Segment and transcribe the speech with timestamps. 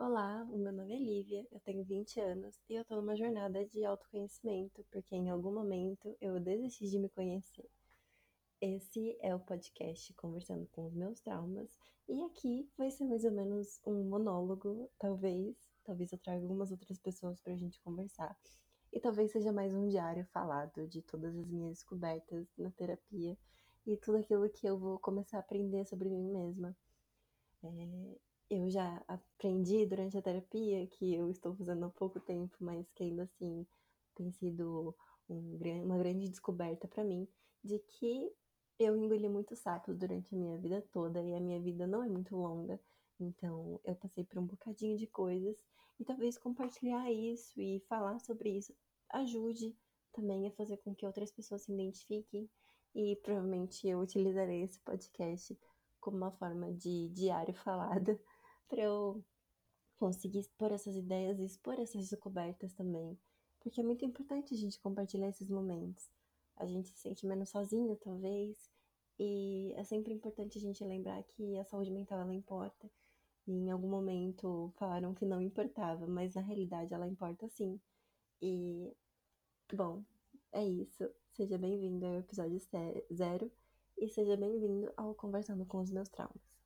[0.00, 3.66] Olá, o meu nome é Lívia, eu tenho 20 anos e eu tô numa jornada
[3.66, 7.68] de autoconhecimento, porque em algum momento eu desisti de me conhecer.
[8.60, 11.76] Esse é o podcast Conversando com os Meus Traumas,
[12.08, 15.56] e aqui vai ser mais ou menos um monólogo, talvez.
[15.82, 18.38] Talvez eu traga algumas outras pessoas pra gente conversar.
[18.92, 23.36] E talvez seja mais um diário falado de todas as minhas descobertas na terapia
[23.84, 26.76] e tudo aquilo que eu vou começar a aprender sobre mim mesma.
[27.64, 32.90] É, eu já aprendi durante a terapia, que eu estou fazendo há pouco tempo, mas
[32.92, 33.66] que ainda assim
[34.14, 34.94] tem sido
[35.28, 37.28] um, uma grande descoberta para mim,
[37.62, 38.32] de que
[38.78, 42.08] eu engoli muitos sapos durante a minha vida toda e a minha vida não é
[42.08, 42.80] muito longa.
[43.20, 45.56] Então, eu passei por um bocadinho de coisas
[45.98, 48.74] e talvez compartilhar isso e falar sobre isso
[49.10, 49.74] ajude
[50.12, 52.48] também a fazer com que outras pessoas se identifiquem
[52.94, 55.58] e provavelmente eu utilizarei esse podcast
[56.00, 58.18] como uma forma de diário falado
[58.68, 59.24] para eu
[59.98, 63.18] conseguir expor essas ideias e expor essas descobertas também.
[63.60, 66.08] Porque é muito importante a gente compartilhar esses momentos.
[66.56, 68.70] A gente se sente menos sozinho, talvez,
[69.18, 72.88] e é sempre importante a gente lembrar que a saúde mental ela importa.
[73.46, 77.80] E em algum momento falaram que não importava, mas na realidade ela importa sim.
[78.40, 78.92] E,
[79.72, 80.04] bom,
[80.52, 81.08] é isso.
[81.32, 82.60] Seja bem-vindo ao episódio
[83.12, 83.50] zero
[83.96, 86.57] e seja bem-vindo ao Conversando com os Meus Traumas.